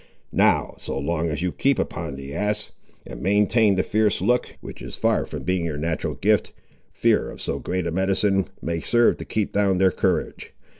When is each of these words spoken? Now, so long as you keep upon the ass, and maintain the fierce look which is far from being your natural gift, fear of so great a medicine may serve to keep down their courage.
Now, 0.33 0.73
so 0.79 0.97
long 0.97 1.29
as 1.29 1.43
you 1.43 1.51
keep 1.51 1.77
upon 1.77 2.15
the 2.15 2.33
ass, 2.33 2.71
and 3.05 3.21
maintain 3.21 3.75
the 3.75 3.83
fierce 3.83 4.19
look 4.19 4.57
which 4.59 4.81
is 4.81 4.97
far 4.97 5.27
from 5.27 5.43
being 5.43 5.63
your 5.63 5.77
natural 5.77 6.15
gift, 6.15 6.53
fear 6.91 7.29
of 7.29 7.39
so 7.39 7.59
great 7.59 7.85
a 7.85 7.91
medicine 7.91 8.47
may 8.63 8.79
serve 8.79 9.17
to 9.17 9.25
keep 9.25 9.53
down 9.53 9.77
their 9.77 9.91
courage. 9.91 10.53